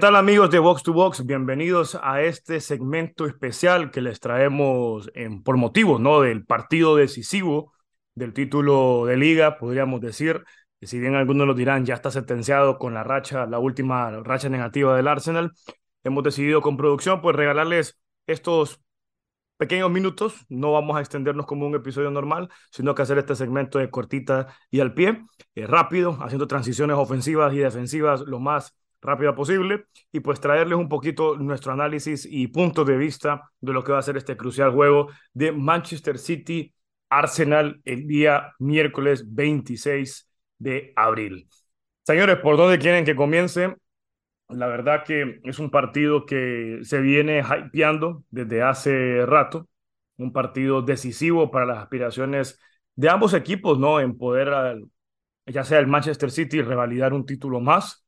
¿Qué 0.00 0.06
tal 0.06 0.16
amigos 0.16 0.50
de 0.50 0.58
Box 0.58 0.82
to 0.82 0.94
Box? 0.94 1.26
Bienvenidos 1.26 1.94
a 2.02 2.22
este 2.22 2.60
segmento 2.60 3.26
especial 3.26 3.90
que 3.90 4.00
les 4.00 4.18
traemos 4.18 5.10
en, 5.14 5.42
por 5.42 5.58
motivo 5.58 5.98
¿no? 5.98 6.22
del 6.22 6.46
partido 6.46 6.96
decisivo 6.96 7.74
del 8.14 8.32
título 8.32 9.04
de 9.04 9.18
liga, 9.18 9.58
podríamos 9.58 10.00
decir. 10.00 10.42
Que 10.80 10.86
si 10.86 10.98
bien 10.98 11.16
algunos 11.16 11.46
lo 11.46 11.52
dirán, 11.52 11.84
ya 11.84 11.92
está 11.96 12.10
sentenciado 12.10 12.78
con 12.78 12.94
la 12.94 13.04
racha, 13.04 13.44
la 13.44 13.58
última 13.58 14.10
racha 14.22 14.48
negativa 14.48 14.96
del 14.96 15.06
Arsenal. 15.06 15.52
Hemos 16.02 16.24
decidido 16.24 16.62
con 16.62 16.78
producción 16.78 17.20
pues 17.20 17.36
regalarles 17.36 18.00
estos 18.26 18.80
pequeños 19.58 19.90
minutos. 19.90 20.46
No 20.48 20.72
vamos 20.72 20.96
a 20.96 21.00
extendernos 21.00 21.44
como 21.44 21.66
un 21.66 21.74
episodio 21.74 22.10
normal, 22.10 22.48
sino 22.70 22.94
que 22.94 23.02
hacer 23.02 23.18
este 23.18 23.36
segmento 23.36 23.78
de 23.78 23.90
cortita 23.90 24.46
y 24.70 24.80
al 24.80 24.94
pie, 24.94 25.26
eh, 25.54 25.66
rápido, 25.66 26.16
haciendo 26.22 26.46
transiciones 26.46 26.96
ofensivas 26.96 27.52
y 27.52 27.58
defensivas 27.58 28.22
lo 28.22 28.40
más 28.40 28.79
rápida 29.02 29.34
posible 29.34 29.84
y 30.12 30.20
pues 30.20 30.40
traerles 30.40 30.78
un 30.78 30.88
poquito 30.88 31.36
nuestro 31.36 31.72
análisis 31.72 32.26
y 32.30 32.48
punto 32.48 32.84
de 32.84 32.96
vista 32.96 33.50
de 33.60 33.72
lo 33.72 33.82
que 33.82 33.92
va 33.92 33.98
a 33.98 34.02
ser 34.02 34.16
este 34.16 34.36
crucial 34.36 34.72
juego 34.72 35.08
de 35.32 35.52
Manchester 35.52 36.18
City 36.18 36.72
Arsenal 37.08 37.80
el 37.84 38.06
día 38.06 38.54
miércoles 38.58 39.24
26 39.34 40.30
de 40.58 40.92
abril. 40.96 41.48
Señores, 42.02 42.36
¿por 42.38 42.56
dónde 42.56 42.78
quieren 42.78 43.04
que 43.04 43.16
comience? 43.16 43.76
La 44.48 44.66
verdad 44.66 45.04
que 45.04 45.40
es 45.44 45.58
un 45.58 45.70
partido 45.70 46.26
que 46.26 46.80
se 46.82 47.00
viene 47.00 47.40
hypeando 47.40 48.24
desde 48.30 48.62
hace 48.62 49.24
rato, 49.24 49.68
un 50.16 50.32
partido 50.32 50.82
decisivo 50.82 51.50
para 51.50 51.66
las 51.66 51.78
aspiraciones 51.78 52.58
de 52.96 53.08
ambos 53.08 53.32
equipos, 53.32 53.78
¿no? 53.78 54.00
En 54.00 54.18
poder, 54.18 54.82
ya 55.46 55.64
sea 55.64 55.78
el 55.78 55.86
Manchester 55.86 56.30
City, 56.30 56.62
revalidar 56.62 57.12
un 57.12 57.24
título 57.24 57.60
más 57.60 58.04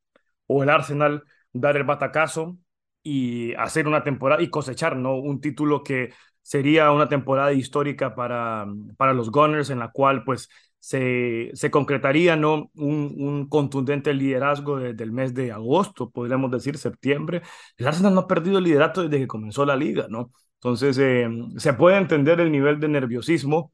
o 0.47 0.63
el 0.63 0.69
Arsenal 0.69 1.23
dar 1.53 1.77
el 1.77 1.83
batacazo 1.83 2.57
y 3.03 3.53
hacer 3.55 3.87
una 3.87 4.03
temporada 4.03 4.41
y 4.41 4.49
cosechar 4.49 4.95
¿no? 4.95 5.15
un 5.15 5.41
título 5.41 5.83
que 5.83 6.13
sería 6.41 6.91
una 6.91 7.09
temporada 7.09 7.53
histórica 7.53 8.15
para, 8.15 8.65
para 8.97 9.13
los 9.13 9.29
Gunners 9.31 9.69
en 9.69 9.79
la 9.79 9.89
cual 9.91 10.23
pues 10.23 10.49
se, 10.79 11.51
se 11.53 11.71
concretaría 11.71 12.35
¿no? 12.35 12.69
un, 12.75 13.13
un 13.17 13.47
contundente 13.49 14.13
liderazgo 14.13 14.79
desde 14.79 15.03
el 15.03 15.11
mes 15.11 15.33
de 15.33 15.51
agosto, 15.51 16.09
podríamos 16.09 16.51
decir 16.51 16.77
septiembre. 16.77 17.41
El 17.77 17.87
Arsenal 17.87 18.13
no 18.13 18.21
ha 18.21 18.27
perdido 18.27 18.57
el 18.57 18.65
liderato 18.65 19.03
desde 19.03 19.19
que 19.19 19.27
comenzó 19.27 19.65
la 19.65 19.75
liga, 19.77 20.07
¿no? 20.09 20.31
Entonces 20.55 20.97
eh, 20.97 21.27
se 21.57 21.73
puede 21.73 21.97
entender 21.97 22.39
el 22.39 22.51
nivel 22.51 22.79
de 22.79 22.87
nerviosismo, 22.89 23.73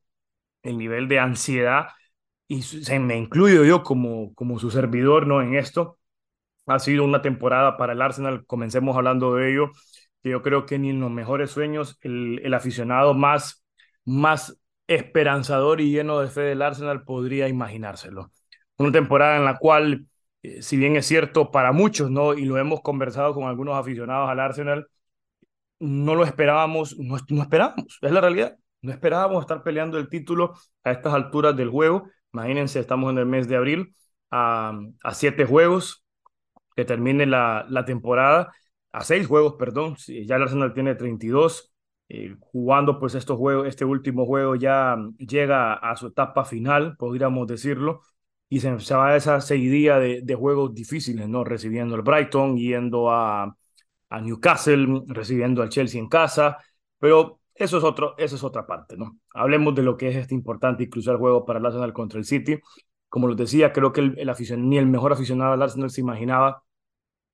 el 0.64 0.78
nivel 0.78 1.08
de 1.08 1.20
ansiedad 1.20 1.88
y 2.48 2.64
se 2.64 3.00
me 3.00 3.18
incluyo 3.18 3.66
yo 3.66 3.84
como, 3.84 4.34
como 4.36 4.60
su 4.60 4.72
servidor 4.72 5.28
¿no? 5.28 5.42
en 5.42 5.56
esto 5.56 5.99
ha 6.70 6.80
sido 6.80 7.04
una 7.04 7.22
temporada 7.22 7.78
para 7.78 7.94
el 7.94 8.02
Arsenal, 8.02 8.46
comencemos 8.46 8.96
hablando 8.96 9.36
de 9.36 9.52
ello, 9.52 9.72
que 10.22 10.30
yo 10.30 10.42
creo 10.44 10.66
que 10.66 10.78
ni 10.78 10.92
en 10.92 11.00
los 11.00 11.10
mejores 11.10 11.52
sueños 11.52 11.98
el, 12.02 12.54
aficionado 12.54 13.14
más, 13.16 13.66
más 14.06 14.60
esperanzador 14.88 15.82
y 15.82 15.92
lleno 15.92 16.20
de 16.20 16.28
fe 16.28 16.42
del 16.42 16.62
Arsenal 16.62 17.04
podría 17.04 17.48
imaginárselo. 17.48 18.32
Una 18.78 18.92
temporada 18.92 19.38
en 19.38 19.46
la 19.46 19.58
cual, 19.58 20.06
eh, 20.44 20.62
si 20.62 20.78
bien 20.78 20.96
es 20.96 21.08
cierto 21.08 21.52
para 21.52 21.72
muchos, 21.72 22.12
¿no? 22.12 22.34
y 22.36 22.46
lo 22.46 22.58
hemos 22.60 22.82
conversado 22.82 23.34
con 23.34 23.46
algunos 23.46 23.76
aficionados 23.76 24.30
al 24.30 24.40
Arsenal, 24.40 24.88
no 25.80 26.14
lo 26.16 26.24
esperábamos, 26.24 26.98
no, 27.00 27.18
no 27.30 27.42
esperábamos, 27.42 27.98
es 28.02 28.12
la 28.12 28.22
realidad. 28.22 28.58
No 28.82 28.92
esperábamos 28.92 29.42
estar 29.42 29.64
peleando 29.64 29.98
el 29.98 30.08
título 30.08 30.54
a 30.84 30.92
estas 30.92 31.14
alturas 31.14 31.56
del 31.58 31.70
juego. 31.70 32.10
Imagínense, 32.32 32.80
estamos 32.80 33.12
en 33.12 33.18
el 33.18 33.26
mes 33.26 33.48
de 33.50 33.58
abril, 33.58 33.94
a 34.32 34.72
siete 35.14 35.46
juegos, 35.46 36.06
que 36.80 36.86
termine 36.86 37.26
la, 37.26 37.66
la 37.70 37.84
temporada 37.84 38.54
a 38.94 39.04
seis 39.04 39.28
juegos, 39.28 39.56
perdón, 39.60 39.98
ya 39.98 40.38
el 40.38 40.44
Arsenal 40.44 40.74
tiene 40.74 40.96
32, 40.96 41.74
eh, 42.08 42.36
jugando 42.40 43.00
pues 43.00 43.16
estos 43.16 43.38
juegos, 43.38 43.68
este 43.68 43.84
último 43.84 44.26
juego 44.26 44.56
ya 44.56 44.96
llega 45.18 45.74
a 45.74 45.96
su 45.98 46.08
etapa 46.08 46.46
final, 46.46 46.96
podríamos 46.98 47.48
decirlo, 47.48 48.02
y 48.48 48.62
se, 48.62 48.80
se 48.80 48.96
va 48.96 49.10
a 49.10 49.16
esa 49.18 49.42
seguidilla 49.42 50.00
de, 50.00 50.22
de, 50.24 50.36
juegos 50.36 50.74
difíciles, 50.74 51.28
¿no? 51.28 51.44
Recibiendo 51.44 51.96
el 51.96 52.02
Brighton, 52.02 52.58
yendo 52.58 53.12
a, 53.12 53.56
a 54.10 54.22
Newcastle, 54.22 55.04
recibiendo 55.08 55.62
al 55.62 55.70
Chelsea 55.70 56.00
en 56.00 56.08
casa, 56.08 56.58
pero 56.98 57.42
eso 57.56 57.78
es, 57.78 57.84
otro, 57.84 58.16
eso 58.18 58.38
es 58.38 58.44
otra 58.44 58.66
parte, 58.66 58.96
¿no? 58.96 59.20
Hablemos 59.34 59.76
de 59.76 59.84
lo 59.84 59.98
que 59.98 60.08
es 60.10 60.16
este 60.16 60.34
importante 60.34 60.84
y 60.84 60.90
crucial 60.90 61.18
juego 61.18 61.46
para 61.46 61.60
el 61.60 61.66
Arsenal 61.66 61.92
contra 61.94 62.20
el 62.20 62.26
City. 62.26 62.58
Como 63.10 63.28
les 63.28 63.38
decía, 63.38 63.74
creo 63.74 63.92
que 63.92 64.02
el, 64.02 64.18
el 64.18 64.30
aficionado, 64.30 64.70
ni 64.70 64.78
el 64.78 64.88
mejor 64.88 65.12
aficionado 65.12 65.54
al 65.54 65.62
Arsenal 65.62 65.90
se 65.90 66.02
imaginaba 66.02 66.64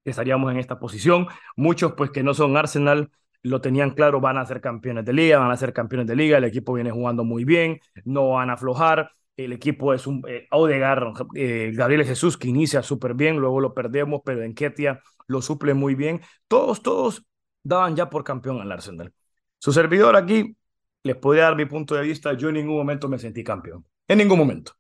estaríamos 0.06 0.52
en 0.52 0.60
esta 0.60 0.80
posición. 0.80 1.28
Muchos, 1.56 1.94
pues 1.94 2.12
que 2.12 2.24
no 2.24 2.34
son 2.34 2.56
Arsenal, 2.56 3.12
lo 3.42 3.62
tenían 3.62 3.92
claro, 3.92 4.22
van 4.22 4.38
a 4.38 4.46
ser 4.46 4.62
campeones 4.62 5.06
de 5.06 5.14
liga, 5.14 5.40
van 5.40 5.52
a 5.52 5.58
ser 5.58 5.74
campeones 5.74 6.08
de 6.08 6.16
liga, 6.16 6.38
el 6.38 6.46
equipo 6.46 6.74
viene 6.74 6.92
jugando 6.92 7.24
muy 7.24 7.44
bien, 7.44 7.80
no 8.04 8.30
van 8.30 8.50
a 8.50 8.54
aflojar, 8.54 9.12
el 9.38 9.54
equipo 9.54 9.94
es 9.94 10.08
un 10.08 10.24
eh, 10.28 10.48
Odegar, 10.52 11.12
eh, 11.36 11.72
Gabriel 11.74 12.06
Jesús 12.06 12.38
que 12.38 12.48
inicia 12.48 12.82
súper 12.82 13.14
bien, 13.14 13.38
luego 13.38 13.60
lo 13.60 13.74
perdemos, 13.74 14.22
pero 14.26 14.42
en 14.44 14.54
Ketia 14.56 15.02
lo 15.28 15.42
suple 15.42 15.74
muy 15.74 15.94
bien. 15.96 16.22
Todos, 16.48 16.82
todos 16.82 17.26
daban 17.64 17.96
ya 17.96 18.10
por 18.10 18.24
campeón 18.24 18.62
al 18.62 18.72
Arsenal. 18.72 19.14
Su 19.60 19.74
servidor 19.74 20.16
aquí 20.16 20.56
les 21.04 21.16
podría 21.16 21.44
dar 21.44 21.56
mi 21.56 21.66
punto 21.66 21.96
de 21.96 22.02
vista, 22.02 22.34
yo 22.34 22.50
en 22.50 22.56
ningún 22.56 22.78
momento 22.78 23.08
me 23.08 23.20
sentí 23.20 23.44
campeón, 23.44 23.86
en 24.08 24.18
ningún 24.18 24.40
momento. 24.40 24.74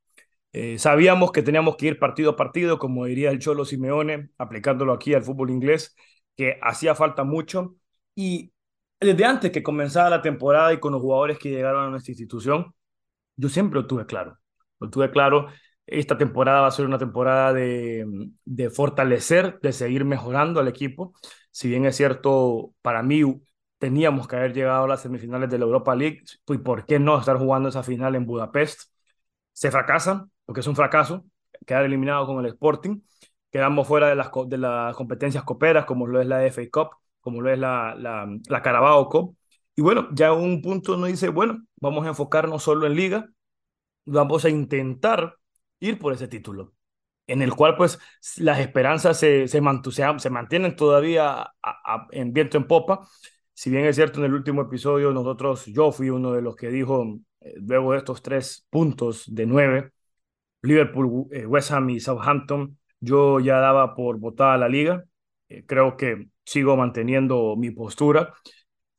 Eh, 0.57 0.79
sabíamos 0.79 1.33
que 1.33 1.41
teníamos 1.43 1.75
que 1.75 1.87
ir 1.87 1.99
partido 1.99 2.31
a 2.31 2.35
partido, 2.37 2.79
como 2.79 3.03
diría 3.05 3.29
el 3.29 3.39
Cholo 3.39 3.65
Simeone, 3.65 4.29
aplicándolo 4.37 4.93
aquí 4.93 5.13
al 5.13 5.21
fútbol 5.23 5.49
inglés, 5.49 5.95
que 6.37 6.57
hacía 6.61 6.95
falta 6.95 7.25
mucho. 7.25 7.75
Y 8.15 8.53
desde 9.01 9.25
antes 9.25 9.51
que 9.51 9.61
comenzara 9.63 10.09
la 10.09 10.21
temporada 10.21 10.71
y 10.71 10.79
con 10.79 10.93
los 10.93 11.01
jugadores 11.01 11.39
que 11.39 11.49
llegaron 11.49 11.83
a 11.85 11.89
nuestra 11.89 12.11
institución, 12.13 12.73
yo 13.37 13.49
siempre 13.49 13.81
lo 13.81 13.87
tuve 13.87 14.05
claro. 14.05 14.39
Lo 14.79 14.89
tuve 14.89 15.11
claro, 15.11 15.47
esta 15.87 16.17
temporada 16.17 16.61
va 16.61 16.67
a 16.67 16.71
ser 16.71 16.85
una 16.85 16.97
temporada 16.99 17.53
de, 17.53 18.05
de 18.45 18.69
fortalecer, 18.69 19.59
de 19.61 19.73
seguir 19.73 20.05
mejorando 20.05 20.59
al 20.59 20.67
equipo. 20.69 21.13
Si 21.51 21.69
bien 21.69 21.85
es 21.85 21.95
cierto, 21.97 22.73
para 22.81 23.03
mí 23.03 23.23
teníamos 23.77 24.27
que 24.27 24.35
haber 24.37 24.53
llegado 24.53 24.85
a 24.85 24.87
las 24.87 25.01
semifinales 25.01 25.49
de 25.49 25.59
la 25.59 25.65
Europa 25.65 25.95
League, 25.95 26.23
pues 26.45 26.59
¿por 26.61 26.85
qué 26.85 26.99
no 26.99 27.19
estar 27.19 27.37
jugando 27.37 27.69
esa 27.69 27.83
final 27.83 28.15
en 28.15 28.25
Budapest? 28.25 28.91
Se 29.53 29.71
fracasan, 29.71 30.31
porque 30.45 30.61
es 30.61 30.67
un 30.67 30.75
fracaso, 30.75 31.25
quedar 31.65 31.85
eliminado 31.85 32.25
con 32.27 32.39
el 32.45 32.51
Sporting, 32.51 33.01
quedamos 33.51 33.87
fuera 33.87 34.09
de 34.09 34.15
las, 34.15 34.29
de 34.47 34.57
las 34.57 34.95
competencias 34.95 35.43
coperas, 35.43 35.85
como 35.85 36.07
lo 36.07 36.21
es 36.21 36.27
la 36.27 36.45
FA 36.45 36.63
Cup, 36.71 36.89
como 37.21 37.41
lo 37.41 37.51
es 37.51 37.59
la, 37.59 37.95
la, 37.95 38.27
la 38.47 38.61
Carabao 38.61 39.09
Cup. 39.09 39.37
Y 39.75 39.81
bueno, 39.81 40.07
ya 40.13 40.33
un 40.33 40.61
punto 40.61 40.97
nos 40.97 41.09
dice, 41.09 41.29
bueno, 41.29 41.65
vamos 41.77 42.05
a 42.05 42.09
enfocarnos 42.09 42.63
solo 42.63 42.87
en 42.87 42.95
liga, 42.95 43.29
vamos 44.05 44.45
a 44.45 44.49
intentar 44.49 45.35
ir 45.79 45.99
por 45.99 46.13
ese 46.13 46.27
título, 46.27 46.73
en 47.27 47.41
el 47.41 47.53
cual 47.53 47.75
pues 47.75 47.99
las 48.37 48.59
esperanzas 48.59 49.17
se, 49.19 49.47
se, 49.47 49.61
se 50.17 50.29
mantienen 50.29 50.75
todavía 50.75 51.41
a, 51.41 51.53
a, 51.63 52.07
en 52.11 52.33
viento 52.33 52.57
en 52.57 52.67
popa. 52.67 53.07
Si 53.53 53.69
bien 53.69 53.85
es 53.85 53.95
cierto, 53.95 54.19
en 54.19 54.25
el 54.25 54.33
último 54.33 54.61
episodio 54.63 55.11
nosotros, 55.11 55.65
yo 55.65 55.91
fui 55.91 56.09
uno 56.09 56.33
de 56.33 56.41
los 56.41 56.55
que 56.55 56.69
dijo, 56.69 57.05
eh, 57.41 57.53
luego 57.57 57.93
de 57.93 57.99
estos 57.99 58.21
tres 58.21 58.65
puntos 58.69 59.23
de 59.33 59.45
nueve, 59.45 59.91
Liverpool, 60.65 61.27
eh, 61.31 61.45
West 61.45 61.71
Ham 61.71 61.89
y 61.89 61.99
Southampton, 61.99 62.77
yo 62.99 63.39
ya 63.39 63.57
daba 63.59 63.95
por 63.95 64.19
votada 64.19 64.57
la 64.57 64.69
liga. 64.69 65.03
Eh, 65.49 65.63
creo 65.65 65.97
que 65.97 66.27
sigo 66.43 66.75
manteniendo 66.77 67.55
mi 67.55 67.71
postura. 67.71 68.33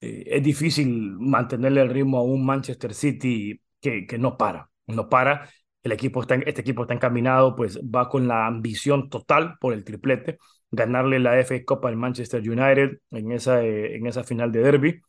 Eh, 0.01 0.25
es 0.27 0.43
difícil 0.43 1.17
mantenerle 1.19 1.83
el 1.83 1.91
ritmo 1.91 2.19
a 2.19 2.23
un 2.23 2.45
Manchester 2.45 2.95
City 2.95 3.61
que, 3.81 4.07
que 4.07 4.19
no 4.19 4.37
para, 4.37 4.71
no 4.87 5.09
para. 5.09 5.49
El 5.83 5.93
equipo 5.93 6.21
está, 6.23 6.35
este 6.37 6.61
equipo 6.63 6.83
está 6.83 6.95
encaminado, 6.95 7.55
pues 7.57 7.79
va 7.81 8.09
con 8.09 8.27
la 8.29 8.47
ambición 8.47 9.09
total 9.09 9.57
por 9.61 9.73
el 9.73 9.85
triplete, 9.85 10.39
ganarle 10.71 11.19
la 11.21 11.39
FA 11.41 11.65
Cup 11.65 11.87
al 11.87 11.97
Manchester 11.97 12.41
United 12.41 12.99
en 13.11 13.33
esa, 13.33 13.63
en 13.65 14.07
esa 14.07 14.25
final 14.25 14.51
de 14.53 14.61
derby. 14.63 15.01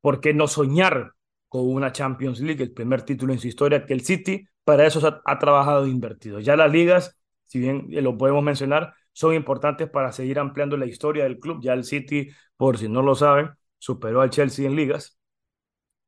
¿Por 0.00 0.20
qué 0.20 0.32
no 0.34 0.48
soñar 0.48 1.12
con 1.48 1.66
una 1.68 1.92
Champions 1.92 2.40
League, 2.40 2.62
el 2.62 2.72
primer 2.72 3.02
título 3.02 3.32
en 3.32 3.38
su 3.38 3.48
historia 3.48 3.84
que 3.86 3.94
el 3.94 4.02
City 4.02 4.46
para 4.68 4.86
eso 4.86 5.00
ha, 5.24 5.38
trabajado 5.38 5.86
e 5.86 5.88
invertido. 5.88 6.40
Ya 6.40 6.54
las 6.54 6.70
ligas, 6.70 7.18
si 7.46 7.58
bien 7.58 7.86
lo 7.88 8.18
podemos 8.18 8.42
mencionar, 8.44 8.92
son 9.14 9.32
importantes 9.32 9.88
para 9.88 10.12
seguir 10.12 10.38
ampliando 10.38 10.76
la 10.76 10.84
historia 10.84 11.24
del 11.24 11.38
club. 11.40 11.60
Ya 11.62 11.72
el 11.72 11.84
City, 11.84 12.28
por 12.54 12.76
si 12.76 12.86
no 12.86 13.00
lo 13.00 13.14
saben, 13.14 13.50
superó 13.78 14.20
al 14.20 14.28
Chelsea 14.28 14.66
en 14.66 14.76
ligas. 14.76 15.18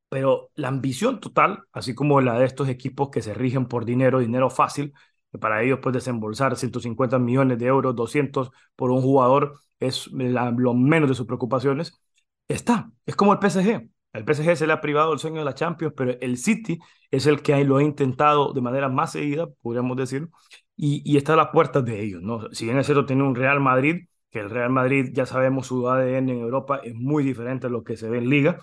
Pero 0.09 0.51
la 0.53 0.67
ambición 0.67 1.19
total, 1.19 1.63
así 1.71 1.95
como 1.95 2.21
la 2.21 2.37
de 2.37 2.45
estos 2.45 2.69
equipos 2.69 3.09
que 3.09 3.23
se 3.23 3.33
rigen 3.33 3.65
por 3.67 3.83
dinero, 3.83 4.19
dinero 4.19 4.51
fácil, 4.51 4.93
que 5.31 5.39
para 5.39 5.63
ellos 5.63 5.79
pues 5.81 5.93
desembolsar 5.93 6.55
150 6.55 7.17
millones 7.17 7.57
de 7.57 7.65
euros, 7.65 7.95
200 7.95 8.51
por 8.75 8.91
un 8.91 9.01
jugador, 9.01 9.59
es 9.79 10.05
lo 10.11 10.73
menos 10.75 11.09
de 11.09 11.15
sus 11.15 11.25
preocupaciones, 11.25 11.99
está. 12.47 12.91
Es 13.07 13.15
como 13.15 13.33
el 13.33 13.39
PSG. 13.39 13.89
El 14.13 14.25
PSG 14.25 14.55
se 14.57 14.67
le 14.67 14.73
ha 14.73 14.81
privado 14.81 15.13
el 15.13 15.19
sueño 15.19 15.39
de 15.39 15.45
la 15.45 15.53
Champions, 15.55 15.93
pero 15.95 16.11
el 16.19 16.37
City 16.37 16.79
es 17.11 17.25
el 17.27 17.41
que 17.41 17.63
lo 17.63 17.77
ha 17.77 17.83
intentado 17.83 18.53
de 18.53 18.61
manera 18.61 18.89
más 18.89 19.11
seguida, 19.13 19.47
podríamos 19.61 19.97
decir, 19.97 20.27
y, 20.75 21.01
y 21.09 21.17
está 21.17 21.33
a 21.33 21.35
las 21.37 21.49
puertas 21.49 21.85
de 21.85 22.01
ellos. 22.01 22.21
Si 22.51 22.65
bien 22.65 22.77
es 22.77 22.85
cierto, 22.85 23.05
tiene 23.05 23.23
un 23.23 23.35
Real 23.35 23.59
Madrid 23.59 24.05
que 24.29 24.39
el 24.39 24.49
Real 24.49 24.69
Madrid, 24.69 25.09
ya 25.13 25.25
sabemos, 25.25 25.67
su 25.67 25.89
ADN 25.89 26.31
en 26.31 26.39
Europa 26.39 26.79
es 26.83 26.95
muy 26.95 27.23
diferente 27.23 27.67
a 27.67 27.69
lo 27.69 27.83
que 27.83 27.97
se 27.97 28.09
ve 28.09 28.19
en 28.19 28.29
Liga, 28.29 28.57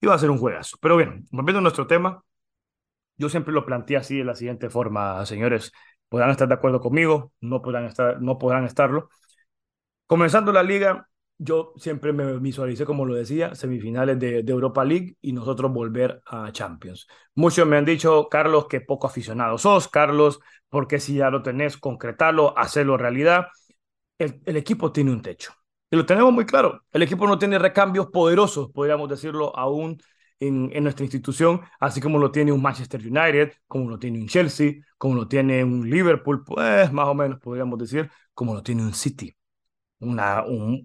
y 0.00 0.06
va 0.06 0.14
a 0.14 0.18
ser 0.18 0.30
un 0.30 0.38
juegazo. 0.38 0.76
Pero 0.80 0.96
bien, 0.96 1.26
volviendo 1.30 1.58
a 1.60 1.62
nuestro 1.62 1.86
tema, 1.86 2.24
yo 3.16 3.28
siempre 3.28 3.52
lo 3.52 3.66
planteé 3.66 3.96
así 3.96 4.18
de 4.18 4.24
la 4.24 4.34
siguiente 4.34 4.70
forma, 4.70 5.24
señores, 5.26 5.72
podrán 6.08 6.30
estar 6.30 6.48
de 6.48 6.54
acuerdo 6.54 6.80
conmigo, 6.80 7.32
no 7.40 7.62
podrán, 7.62 7.86
estar, 7.86 8.20
no 8.22 8.38
podrán 8.38 8.64
estarlo. 8.64 9.10
Comenzando 10.06 10.52
la 10.52 10.62
liga, 10.62 11.08
yo 11.38 11.72
siempre 11.76 12.12
me 12.12 12.38
visualicé, 12.38 12.84
como 12.84 13.06
lo 13.06 13.14
decía, 13.14 13.54
semifinales 13.54 14.18
de, 14.18 14.40
Europa 14.40 14.84
League 14.84 15.16
y 15.20 15.32
nosotros 15.32 15.72
volver 15.72 16.20
a 16.26 16.50
Champions. 16.52 17.06
Muchos 17.34 17.66
me 17.66 17.76
han 17.76 17.84
dicho, 17.84 18.28
Carlos, 18.28 18.66
que 18.68 18.80
poco 18.80 19.06
aficionado 19.06 19.56
sos, 19.56 19.88
Carlos, 19.88 20.40
porque 20.68 20.98
si 21.00 21.14
ya 21.14 21.30
lo 21.30 21.42
tenés, 21.42 21.76
concretarlo, 21.76 22.56
hacerlo 22.58 22.96
realidad. 22.96 23.46
El, 24.18 24.42
el, 24.46 24.56
equipo 24.56 24.92
tiene 24.92 25.12
un 25.12 25.22
techo. 25.22 25.52
Y 25.90 25.96
lo 25.96 26.04
tenemos 26.06 26.32
muy 26.32 26.44
claro. 26.44 26.84
El 26.92 27.02
equipo 27.02 27.26
no 27.26 27.38
tiene 27.38 27.58
recambios 27.58 28.08
poderosos, 28.08 28.70
podríamos 28.72 29.08
decirlo, 29.08 29.56
aún 29.56 29.98
en, 30.40 30.70
en 30.72 30.82
nuestra 30.82 31.04
institución, 31.04 31.60
así 31.80 32.00
como 32.00 32.18
lo 32.18 32.30
tiene 32.32 32.52
un 32.52 32.62
Manchester 32.62 33.00
United, 33.00 33.52
como 33.68 33.88
lo 33.90 33.98
tiene 33.98 34.20
un 34.20 34.28
Chelsea, 34.28 34.74
como 34.98 35.14
lo 35.14 35.28
tiene 35.28 35.64
un 35.64 35.88
Liverpool, 35.88 36.44
pues 36.44 36.92
más 36.92 37.06
o 37.08 37.14
menos 37.14 37.38
podríamos 37.40 37.78
decir, 37.78 38.10
como 38.34 38.54
lo 38.54 38.62
tiene 38.62 38.82
un 38.82 38.94
City 38.94 39.37
una, 40.00 40.44
un, 40.44 40.82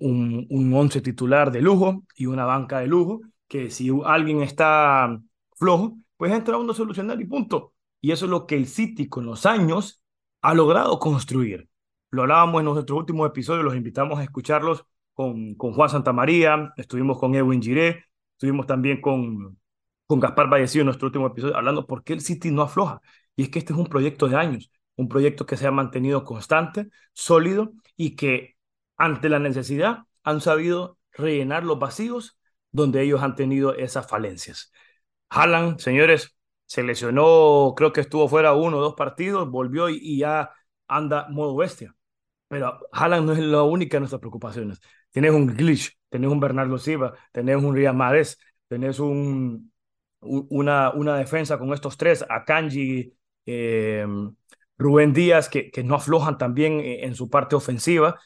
un, 0.50 0.74
once 0.74 1.02
titular 1.02 1.52
de 1.52 1.62
lujo 1.62 2.04
y 2.16 2.26
una 2.26 2.46
banca 2.46 2.80
de 2.80 2.88
lujo, 2.88 3.22
que 3.48 3.70
si 3.70 3.90
alguien 4.06 4.42
está 4.42 5.20
flojo, 5.56 5.98
pues 6.18 6.32
entra 6.34 6.58
uno 6.58 6.72
a 6.72 6.76
solucionar 6.76 7.20
y 7.22 7.26
punto. 7.26 7.74
Y 8.02 8.12
eso 8.12 8.26
es 8.26 8.32
lo 8.32 8.46
que 8.48 8.56
el 8.56 8.68
City 8.68 9.08
con 9.08 9.26
los 9.26 9.46
años 9.46 10.02
ha 10.42 10.54
logrado 10.54 11.00
construir. 11.00 11.70
Lo 12.12 12.24
hablábamos 12.24 12.60
en 12.60 12.66
nuestros 12.66 13.00
últimos 13.00 13.28
episodios, 13.28 13.64
los 13.64 13.76
invitamos 13.76 14.20
a 14.20 14.24
escucharlos 14.24 14.86
con, 15.14 15.56
con 15.56 15.74
Juan 15.74 15.90
Santamaría, 15.90 16.74
estuvimos 16.78 17.20
con 17.20 17.36
Edwin 17.36 17.62
Giré, 17.62 18.06
estuvimos 18.34 18.68
también 18.68 19.02
con, 19.02 19.58
con 20.06 20.20
Gaspar 20.20 20.50
Vallecido 20.50 20.82
en 20.82 20.88
nuestro 20.88 21.08
último 21.08 21.28
episodio, 21.28 21.56
hablando 21.56 21.88
por 21.88 22.04
qué 22.04 22.14
el 22.14 22.22
City 22.22 22.52
no 22.52 22.64
afloja. 22.64 23.02
Y 23.36 23.44
es 23.44 23.50
que 23.50 23.60
este 23.60 23.74
es 23.74 23.80
un 23.80 23.88
proyecto 23.88 24.28
de 24.28 24.36
años, 24.36 24.72
un 24.96 25.08
proyecto 25.08 25.46
que 25.46 25.58
se 25.58 25.68
ha 25.68 25.72
mantenido 25.72 26.24
constante, 26.24 26.90
sólido 27.14 27.74
y 27.96 28.16
que 28.16 28.53
ante 29.04 29.28
la 29.28 29.40
necesidad, 29.40 30.06
han 30.24 30.40
sabido 30.40 30.98
rellenar 31.12 31.66
los 31.66 31.78
vacíos 31.78 32.40
donde 32.72 33.02
ellos 33.02 33.22
han 33.22 33.36
tenido 33.36 33.76
esas 33.76 34.08
falencias. 34.08 34.72
Haaland, 35.30 35.80
señores, 35.80 36.38
se 36.66 36.84
lesionó, 36.84 37.74
creo 37.76 37.92
que 37.92 38.00
estuvo 38.00 38.30
fuera 38.30 38.54
uno 38.54 38.78
o 38.78 38.82
dos 38.82 38.96
partidos, 38.96 39.50
volvió 39.52 39.90
y, 39.90 40.20
ya 40.20 40.52
anda 40.88 41.28
modo 41.30 41.56
bestia. 41.58 41.94
Pero 42.48 42.80
Haaland 42.94 43.26
no 43.28 43.34
es 43.34 43.40
la 43.40 43.64
única 43.64 43.98
de 43.98 44.02
nuestras 44.02 44.22
preocupaciones. 44.22 44.80
Tienes 45.12 45.32
un 45.32 45.48
glitch, 45.48 45.98
tenés 46.10 46.32
un 46.32 46.40
Bernardo 46.40 46.78
Silva, 46.78 47.14
tenés 47.34 47.58
un 47.58 47.76
Riyad 47.76 47.94
Mahrez, 47.94 48.38
tenés 48.70 49.00
un, 49.00 49.72
una, 50.22 50.92
una 50.92 51.18
defensa 51.18 51.60
con 51.60 51.74
estos 51.74 51.98
tres, 51.98 52.24
Akanji, 52.30 53.14
eh, 53.46 54.08
Rubén 54.78 55.12
Díaz, 55.12 55.50
que, 55.50 55.70
que 55.72 55.84
no 55.84 55.96
aflojan 55.96 56.38
también 56.38 56.80
en 56.82 57.16
su 57.16 57.30
parte 57.30 57.56
ofensiva 57.56 58.18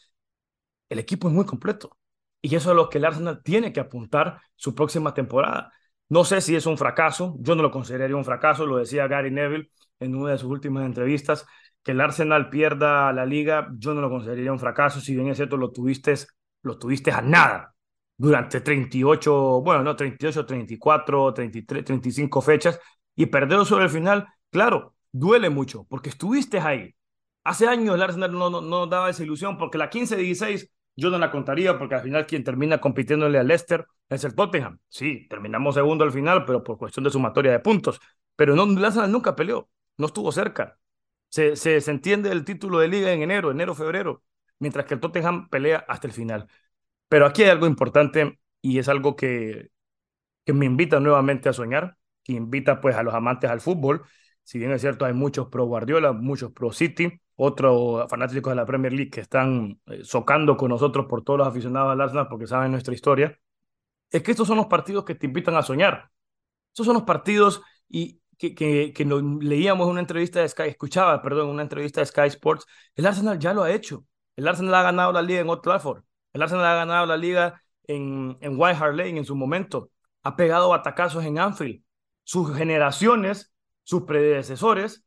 el 0.89 1.00
equipo 1.00 1.28
es 1.28 1.34
muy 1.34 1.45
completo. 1.45 1.98
Y 2.42 2.56
eso 2.56 2.69
es 2.72 2.75
lo 2.75 2.89
que 2.89 3.00
el 3.00 3.06
Arsenal 3.06 3.42
tiene 3.44 3.74
que 3.74 3.80
apuntar 3.80 4.42
su 4.56 4.75
próxima 4.75 5.13
temporada. 5.13 5.72
No 6.10 6.24
sé 6.24 6.39
si 6.42 6.56
es 6.56 6.66
un 6.66 6.78
fracaso, 6.78 7.36
yo 7.39 7.56
no 7.56 7.63
lo 7.63 7.72
consideraría 7.72 8.16
un 8.16 8.25
fracaso, 8.25 8.66
lo 8.66 8.78
decía 8.78 9.07
Gary 9.07 9.31
Neville 9.31 9.72
en 10.00 10.16
una 10.16 10.31
de 10.31 10.38
sus 10.38 10.50
últimas 10.50 10.86
entrevistas, 10.86 11.45
que 11.84 11.92
el 11.92 12.01
Arsenal 12.01 12.50
pierda 12.50 13.12
la 13.13 13.25
liga, 13.25 13.69
yo 13.78 13.94
no 13.94 14.01
lo 14.01 14.10
consideraría 14.10 14.51
un 14.51 14.60
fracaso, 14.60 15.01
si 15.01 15.16
bien 15.16 15.28
es 15.30 15.38
cierto, 15.38 15.57
lo 15.57 15.72
tuviste, 15.72 16.13
lo 16.62 16.78
tuviste 16.78 17.12
a 17.12 17.22
nada 17.22 17.74
durante 18.18 18.62
38, 18.62 19.62
bueno, 19.62 19.83
no, 19.83 19.95
38, 19.95 20.45
34, 20.45 21.33
33, 21.33 21.86
35 21.86 22.42
fechas 22.42 22.80
y 23.16 23.28
perderlo 23.28 23.66
sobre 23.66 23.86
el 23.86 23.90
final, 23.90 24.28
claro, 24.50 24.95
duele 25.12 25.50
mucho 25.50 25.86
porque 25.90 26.10
estuviste 26.10 26.60
ahí. 26.60 26.95
Hace 27.44 27.68
años 27.68 27.95
el 27.95 28.01
Arsenal 28.01 28.31
no, 28.31 28.50
no, 28.50 28.62
no 28.62 28.88
daba 28.88 29.10
esa 29.10 29.24
ilusión 29.24 29.57
porque 29.57 29.78
la 29.78 29.90
15-16 29.90 30.69
yo 30.98 31.10
no 31.12 31.20
la 31.20 31.32
contaría 31.32 31.78
porque 31.78 31.96
al 31.96 32.02
final 32.02 32.26
quien 32.26 32.44
termina 32.44 32.80
compitiéndole 32.82 33.38
al 33.40 33.48
Leicester 33.48 33.86
es 34.10 34.24
el 34.24 34.36
Tottenham. 34.36 34.80
Sí, 34.90 35.28
terminamos 35.30 35.76
segundo 35.76 36.04
al 36.04 36.12
final, 36.12 36.44
pero 36.44 36.64
por 36.64 36.78
cuestión 36.78 37.04
de 37.04 37.12
sumatoria 37.12 37.52
de 37.52 37.60
puntos. 37.60 38.02
Pero 38.36 38.56
no, 38.56 38.64
Arsenal 38.86 39.12
nunca 39.12 39.36
peleó, 39.36 39.70
no 39.98 40.08
estuvo 40.08 40.32
cerca. 40.32 40.80
Se, 41.30 41.56
se, 41.56 41.78
entiende 41.92 42.32
el 42.32 42.44
título 42.46 42.80
de 42.80 42.88
liga 42.88 43.12
en 43.12 43.22
enero, 43.22 43.52
enero, 43.52 43.76
febrero, 43.76 44.24
mientras 44.60 44.86
que 44.86 44.96
el 44.96 45.00
Tottenham 45.00 45.50
pelea 45.50 45.86
hasta 45.88 46.08
el 46.08 46.14
final. 46.14 46.48
Pero 47.10 47.26
aquí 47.26 47.44
hay 47.44 47.50
algo 47.50 47.68
importante 47.68 48.40
y 48.62 48.80
es 48.80 48.90
algo 48.90 49.16
que, 49.16 49.70
que 50.46 50.54
me 50.54 50.66
invita 50.66 51.00
nuevamente 51.00 51.50
a 51.50 51.54
soñar, 51.54 51.98
que 52.24 52.34
invita 52.34 52.82
pues 52.82 52.96
a 52.96 53.04
los 53.04 53.14
amantes 53.14 53.50
al 53.50 53.62
fútbol. 53.62 54.04
Si 54.48 54.58
bien 54.60 54.72
es 54.72 54.80
cierto, 54.80 55.04
hay 55.04 55.12
muchos 55.12 55.50
pro 55.50 55.66
Guardiola, 55.66 56.14
muchos 56.14 56.54
pro 56.54 56.72
City, 56.72 57.20
otros 57.36 58.10
fanáticos 58.10 58.52
de 58.52 58.56
la 58.56 58.66
Premier 58.66 58.94
League 58.94 59.10
que 59.10 59.20
están 59.20 59.82
eh, 59.88 60.06
socando 60.06 60.56
con 60.56 60.70
nosotros 60.70 61.06
por 61.06 61.22
todos 61.22 61.40
los 61.40 61.48
aficionados 61.50 61.92
al 61.92 62.00
Arsenal 62.00 62.30
porque 62.30 62.48
saben 62.48 62.72
nuestra 62.72 62.94
historia, 62.94 63.38
es 64.10 64.24
que 64.24 64.32
estos 64.32 64.48
son 64.48 64.56
los 64.56 64.68
partidos 64.68 65.04
que 65.04 65.16
te 65.16 65.26
invitan 65.26 65.58
a 65.58 65.64
soñar. 65.64 66.12
Estos 66.70 66.86
son 66.86 66.94
los 66.96 67.04
partidos 67.04 67.62
y 67.90 68.22
que, 68.38 68.56
que, 68.56 69.06
leíamos 69.42 69.86
una 69.86 70.00
entrevista 70.00 70.40
de 70.40 70.48
Sky, 70.48 70.70
escuchaba, 70.70 71.22
perdón, 71.22 71.50
una 71.50 71.64
entrevista 71.64 72.00
de 72.00 72.06
Sky 72.06 72.28
Sports, 72.28 72.66
el 72.96 73.06
Arsenal 73.06 73.38
ya 73.40 73.54
lo 73.54 73.64
ha 73.64 73.72
hecho. 73.72 74.06
El 74.38 74.48
Arsenal 74.48 74.76
ha 74.76 74.84
ganado 74.84 75.12
la 75.12 75.22
liga 75.22 75.42
en 75.42 75.50
Old 75.50 75.62
Trafford. 75.62 76.04
El 76.32 76.42
Arsenal 76.42 76.66
ha 76.66 76.76
ganado 76.76 77.06
la 77.06 77.18
liga 77.18 77.62
en, 77.84 78.38
en 78.40 78.54
White 78.58 78.78
Hart 78.82 78.96
Lane 78.96 79.18
en 79.18 79.26
su 79.26 79.36
momento. 79.36 79.92
Ha 80.24 80.38
pegado 80.38 80.74
atacazos 80.74 81.26
en 81.26 81.38
Anfield. 81.38 81.84
Sus 82.24 82.56
generaciones, 82.56 83.52
sus 83.88 84.04
predecesores, 84.04 85.06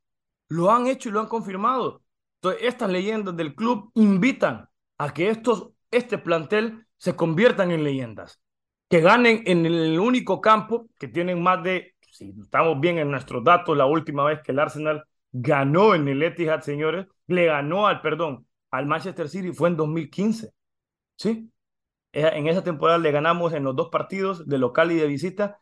lo 0.49 0.71
han 0.71 0.87
hecho 0.87 1.11
y 1.11 1.12
lo 1.12 1.21
han 1.21 1.26
confirmado. 1.26 2.02
Estas 2.62 2.90
leyendas 2.90 3.37
del 3.37 3.55
club 3.55 3.90
invitan 3.95 4.71
a 4.97 5.12
que 5.12 5.28
estos, 5.28 5.69
este 5.90 6.16
plantel 6.16 6.87
se 6.97 7.14
conviertan 7.14 7.73
en 7.73 7.85
leyendas, 7.85 8.40
que 8.88 9.02
ganen 9.02 9.43
en 9.45 9.66
el 9.66 10.00
único 10.00 10.40
campo 10.40 10.88
que 10.99 11.09
tienen 11.09 11.43
más 11.43 11.62
de, 11.62 11.95
si 12.00 12.35
estamos 12.43 12.81
bien 12.81 12.97
en 12.97 13.11
nuestros 13.11 13.45
datos, 13.45 13.76
la 13.76 13.85
última 13.85 14.25
vez 14.25 14.40
que 14.43 14.52
el 14.52 14.59
Arsenal 14.59 15.05
ganó 15.31 15.95
en 15.95 16.09
el 16.09 16.23
Etihad, 16.23 16.62
señores, 16.62 17.07
le 17.26 17.45
ganó 17.45 17.87
al, 17.87 18.00
perdón, 18.00 18.47
al 18.71 18.87
Manchester 18.87 19.28
City 19.28 19.52
fue 19.52 19.69
en 19.69 19.76
2015, 19.76 20.55
¿sí? 21.16 21.50
En 22.12 22.49
esa 22.49 22.64
temporada 22.64 22.99
le 22.99 23.12
ganamos 23.12 23.52
en 23.52 23.62
los 23.62 23.76
dos 23.76 23.90
partidos 23.90 24.49
de 24.49 24.57
local 24.57 24.90
y 24.90 24.97
de 24.97 25.07
visita, 25.07 25.61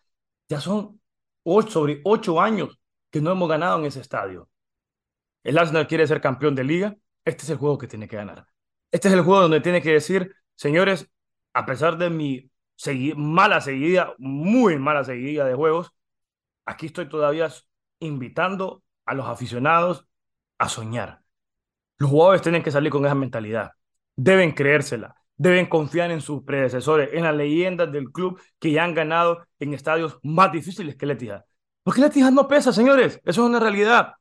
ya 0.48 0.60
son 0.60 1.00
ocho, 1.42 1.68
sobre 1.68 2.00
ocho 2.04 2.40
años 2.40 2.77
que 3.10 3.20
no 3.20 3.32
hemos 3.32 3.48
ganado 3.48 3.78
en 3.78 3.86
ese 3.86 4.00
estadio. 4.00 4.48
El 5.44 5.58
Arsenal 5.58 5.86
quiere 5.86 6.06
ser 6.06 6.20
campeón 6.20 6.54
de 6.54 6.64
liga. 6.64 6.96
Este 7.24 7.44
es 7.44 7.50
el 7.50 7.56
juego 7.56 7.78
que 7.78 7.86
tiene 7.86 8.08
que 8.08 8.16
ganar. 8.16 8.46
Este 8.90 9.08
es 9.08 9.14
el 9.14 9.22
juego 9.22 9.42
donde 9.42 9.60
tiene 9.60 9.82
que 9.82 9.92
decir, 9.92 10.34
señores, 10.54 11.08
a 11.52 11.66
pesar 11.66 11.98
de 11.98 12.10
mi 12.10 12.50
mala 13.16 13.60
seguida, 13.60 14.14
muy 14.18 14.78
mala 14.78 15.04
seguida 15.04 15.44
de 15.44 15.54
juegos, 15.54 15.92
aquí 16.64 16.86
estoy 16.86 17.08
todavía 17.08 17.48
invitando 18.00 18.82
a 19.04 19.14
los 19.14 19.26
aficionados 19.26 20.06
a 20.58 20.68
soñar. 20.68 21.22
Los 21.98 22.10
jugadores 22.10 22.42
tienen 22.42 22.62
que 22.62 22.70
salir 22.70 22.92
con 22.92 23.04
esa 23.04 23.14
mentalidad. 23.14 23.72
Deben 24.16 24.52
creérsela. 24.52 25.16
Deben 25.36 25.66
confiar 25.66 26.10
en 26.10 26.20
sus 26.20 26.42
predecesores, 26.42 27.10
en 27.12 27.22
las 27.22 27.34
leyendas 27.34 27.92
del 27.92 28.10
club 28.10 28.40
que 28.58 28.72
ya 28.72 28.84
han 28.84 28.94
ganado 28.94 29.46
en 29.60 29.72
estadios 29.72 30.18
más 30.22 30.50
difíciles 30.50 30.96
que 30.96 31.06
el. 31.06 31.44
Porque 31.88 32.02
el 32.02 32.08
Etihad 32.08 32.32
no 32.32 32.46
pesa, 32.46 32.70
señores. 32.70 33.18
Eso 33.24 33.42
es 33.42 33.48
una 33.48 33.58
realidad. 33.58 34.12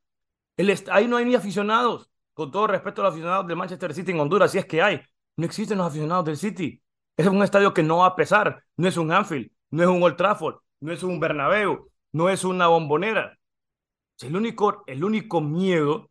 El 0.55 0.74
ahí 0.89 1.05
no 1.05 1.17
hay 1.17 1.25
ni 1.25 1.36
aficionados. 1.36 2.09
Con 2.33 2.50
todo 2.50 2.65
respeto 2.65 3.01
a 3.01 3.03
los 3.03 3.12
aficionados 3.12 3.45
del 3.45 3.57
Manchester 3.57 3.93
City 3.93 4.12
en 4.12 4.21
Honduras, 4.21 4.51
si 4.51 4.57
es 4.57 4.65
que 4.65 4.81
hay. 4.81 5.01
No 5.36 5.45
existen 5.45 5.77
los 5.77 5.88
aficionados 5.88 6.24
del 6.24 6.38
City. 6.38 6.81
Es 7.17 7.27
un 7.27 7.43
estadio 7.43 7.74
que 7.74 7.83
no 7.83 7.97
va 7.97 8.05
a 8.05 8.15
pesar. 8.15 8.63
No 8.77 8.88
es 8.88 8.95
un 8.95 9.12
Anfield, 9.12 9.51
no 9.71 9.83
es 9.83 9.89
un 9.89 10.01
Old 10.01 10.15
Trafford, 10.15 10.62
no 10.79 10.93
es 10.93 11.03
un 11.03 11.19
Bernabéu, 11.19 11.91
no 12.13 12.29
es 12.29 12.45
una 12.45 12.67
bombonera. 12.67 13.38
El 14.21 14.38
único, 14.38 14.86
el 14.88 15.03
único 15.03 15.41
miedo 15.41 16.09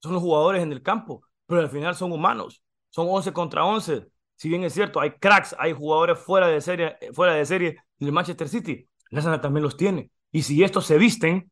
son 0.00 0.12
los 0.12 0.22
jugadores 0.22 0.62
en 0.62 0.70
el 0.70 0.84
campo, 0.84 1.24
pero 1.46 1.62
al 1.62 1.68
final 1.68 1.96
son 1.96 2.12
humanos. 2.12 2.62
Son 2.90 3.08
11 3.10 3.32
contra 3.32 3.64
11. 3.64 4.06
Si 4.36 4.48
bien 4.48 4.62
es 4.62 4.72
cierto, 4.72 5.00
hay 5.00 5.14
cracks, 5.14 5.56
hay 5.58 5.72
jugadores 5.72 6.16
fuera 6.16 6.46
de 6.46 6.60
serie, 6.60 6.96
fuera 7.12 7.34
de 7.34 7.44
serie 7.44 7.82
del 7.98 8.12
Manchester 8.12 8.48
City. 8.48 8.88
La 9.10 9.18
Arsenal 9.18 9.40
también 9.40 9.64
los 9.64 9.76
tiene. 9.76 10.12
Y 10.32 10.42
si 10.42 10.62
estos 10.62 10.86
se 10.86 10.98
visten, 10.98 11.50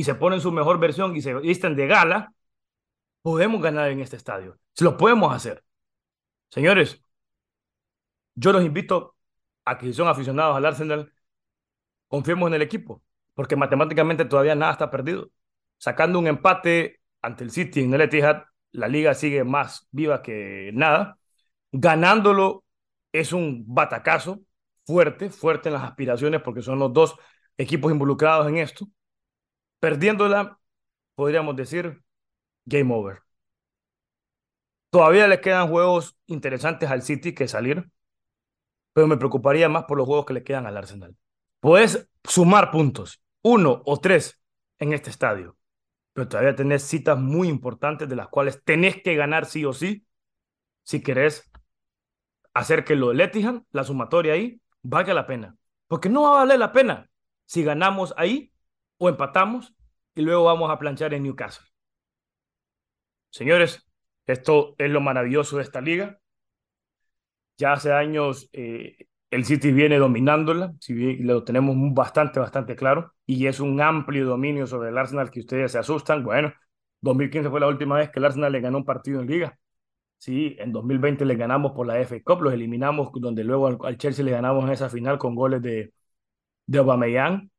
y 0.00 0.04
se 0.04 0.14
ponen 0.14 0.40
su 0.40 0.50
mejor 0.50 0.78
versión 0.78 1.14
y 1.14 1.20
se 1.20 1.34
visten 1.34 1.76
de 1.76 1.86
gala, 1.86 2.32
podemos 3.20 3.60
ganar 3.60 3.90
en 3.90 4.00
este 4.00 4.16
estadio. 4.16 4.58
Se 4.72 4.82
lo 4.82 4.96
podemos 4.96 5.34
hacer. 5.34 5.62
Señores, 6.50 7.02
yo 8.34 8.50
los 8.52 8.64
invito 8.64 9.14
a 9.66 9.76
que 9.76 9.84
si 9.84 9.92
son 9.92 10.08
aficionados 10.08 10.56
al 10.56 10.64
Arsenal, 10.64 11.12
confiemos 12.08 12.48
en 12.48 12.54
el 12.54 12.62
equipo, 12.62 13.02
porque 13.34 13.56
matemáticamente 13.56 14.24
todavía 14.24 14.54
nada 14.54 14.72
está 14.72 14.90
perdido. 14.90 15.30
Sacando 15.76 16.18
un 16.18 16.28
empate 16.28 17.00
ante 17.20 17.44
el 17.44 17.50
City 17.50 17.80
en 17.82 17.92
el 17.92 18.00
Etihad, 18.00 18.44
la 18.72 18.88
liga 18.88 19.12
sigue 19.12 19.44
más 19.44 19.86
viva 19.90 20.22
que 20.22 20.70
nada. 20.72 21.18
Ganándolo 21.72 22.64
es 23.12 23.34
un 23.34 23.64
batacazo 23.66 24.40
fuerte, 24.86 25.28
fuerte 25.28 25.68
en 25.68 25.74
las 25.74 25.84
aspiraciones 25.84 26.40
porque 26.40 26.62
son 26.62 26.78
los 26.78 26.90
dos 26.90 27.16
equipos 27.60 27.92
involucrados 27.92 28.48
en 28.48 28.56
esto. 28.56 28.88
Perdiéndola, 29.80 30.58
podríamos 31.14 31.56
decir, 31.56 32.02
game 32.64 32.92
over. 32.94 33.22
Todavía 34.90 35.28
le 35.28 35.40
quedan 35.40 35.68
juegos 35.68 36.16
interesantes 36.26 36.90
al 36.90 37.02
City 37.02 37.34
que 37.34 37.46
salir, 37.46 37.88
pero 38.92 39.06
me 39.06 39.16
preocuparía 39.16 39.68
más 39.68 39.84
por 39.84 39.98
los 39.98 40.06
juegos 40.06 40.26
que 40.26 40.32
le 40.32 40.42
quedan 40.42 40.66
al 40.66 40.76
Arsenal. 40.76 41.16
Puedes 41.60 42.08
sumar 42.24 42.70
puntos, 42.70 43.22
uno 43.42 43.82
o 43.84 44.00
tres 44.00 44.40
en 44.78 44.92
este 44.92 45.10
estadio, 45.10 45.56
pero 46.12 46.28
todavía 46.28 46.56
tenés 46.56 46.82
citas 46.82 47.18
muy 47.18 47.48
importantes 47.48 48.08
de 48.08 48.16
las 48.16 48.28
cuales 48.28 48.64
tenés 48.64 49.02
que 49.02 49.14
ganar 49.14 49.44
sí 49.44 49.64
o 49.64 49.72
sí 49.72 50.06
si 50.82 51.02
querés 51.02 51.50
hacer 52.54 52.84
que 52.84 52.96
lo 52.96 53.10
de 53.10 53.62
la 53.70 53.84
sumatoria 53.84 54.32
ahí, 54.32 54.60
valga 54.82 55.14
la 55.14 55.26
pena. 55.26 55.56
Porque 55.86 56.08
no 56.08 56.22
va 56.22 56.30
a 56.30 56.44
valer 56.44 56.58
la 56.58 56.72
pena 56.72 57.09
si 57.50 57.64
ganamos 57.64 58.14
ahí 58.16 58.52
o 58.96 59.08
empatamos 59.08 59.74
y 60.14 60.22
luego 60.22 60.44
vamos 60.44 60.70
a 60.70 60.78
planchar 60.78 61.14
en 61.14 61.24
Newcastle. 61.24 61.66
Señores, 63.30 63.84
esto 64.24 64.76
es 64.78 64.88
lo 64.88 65.00
maravilloso 65.00 65.56
de 65.56 65.64
esta 65.64 65.80
liga. 65.80 66.20
Ya 67.58 67.72
hace 67.72 67.92
años 67.92 68.48
eh, 68.52 69.08
el 69.32 69.44
City 69.44 69.72
viene 69.72 69.98
dominándola, 69.98 70.74
si 70.78 71.16
lo 71.16 71.42
tenemos 71.42 71.74
bastante, 71.92 72.38
bastante 72.38 72.76
claro, 72.76 73.14
y 73.26 73.48
es 73.48 73.58
un 73.58 73.80
amplio 73.80 74.26
dominio 74.26 74.68
sobre 74.68 74.90
el 74.90 74.98
Arsenal 74.98 75.32
que 75.32 75.40
ustedes 75.40 75.72
se 75.72 75.78
asustan. 75.78 76.22
Bueno, 76.22 76.52
2015 77.00 77.50
fue 77.50 77.58
la 77.58 77.66
última 77.66 77.96
vez 77.96 78.10
que 78.10 78.20
el 78.20 78.26
Arsenal 78.26 78.52
le 78.52 78.60
ganó 78.60 78.78
un 78.78 78.84
partido 78.84 79.20
en 79.22 79.26
liga. 79.26 79.58
Sí, 80.18 80.54
en 80.60 80.70
2020 80.70 81.24
le 81.24 81.34
ganamos 81.34 81.72
por 81.72 81.88
la 81.88 81.98
FA 81.98 82.22
Cup, 82.22 82.42
los 82.42 82.54
eliminamos, 82.54 83.10
donde 83.14 83.42
luego 83.42 83.84
al, 83.84 83.98
Chelsea 83.98 84.24
le 84.24 84.30
ganamos 84.30 84.64
en 84.66 84.70
esa 84.70 84.88
final 84.88 85.18
con 85.18 85.34
goles 85.34 85.62
de, 85.62 85.92
de 86.70 86.78
Aubameyang, 86.78 87.50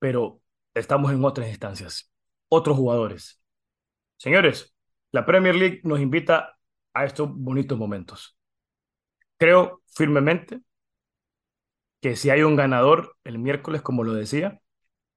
pero 0.00 0.40
estamos 0.74 1.12
en 1.12 1.24
otras 1.24 1.48
instancias, 1.48 2.10
otros 2.48 2.76
jugadores. 2.76 3.40
Señores, 4.16 4.74
la 5.12 5.24
Premier 5.24 5.54
League 5.54 5.80
nos 5.84 6.00
invita 6.00 6.58
a 6.92 7.04
estos 7.04 7.32
bonitos 7.32 7.78
momentos. 7.78 8.36
Creo 9.36 9.80
firmemente 9.86 10.60
que 12.00 12.16
si 12.16 12.30
hay 12.30 12.42
un 12.42 12.56
ganador 12.56 13.16
el 13.22 13.38
miércoles, 13.38 13.80
como 13.80 14.02
lo 14.02 14.12
decía, 14.12 14.60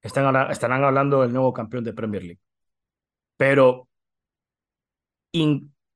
están, 0.02 0.52
estarán 0.52 0.84
hablando 0.84 1.24
del 1.24 1.34
nuevo 1.34 1.52
campeón 1.52 1.84
de 1.84 1.94
Premier 1.94 2.22
League. 2.22 2.42
Pero 3.38 3.90